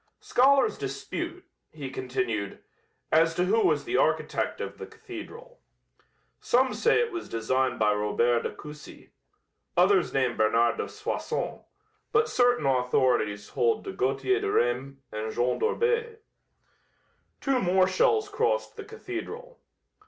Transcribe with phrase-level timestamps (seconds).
[0.21, 2.57] "Scholars dispute," he continued,
[3.11, 5.59] "as to who was the architect of the cathedral.
[6.39, 9.11] Some say it was designed by Robert de Coucy;
[9.77, 11.61] others name Bernard de Soissons,
[12.11, 16.17] but certain authorities hold to Gauthier de Reims and Jean d'Orbais."
[17.39, 19.59] Two more shells crossed the cathedral.